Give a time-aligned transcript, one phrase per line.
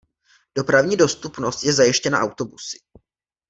[0.57, 2.77] Dopravní dostupnost je zajištěna autobusy.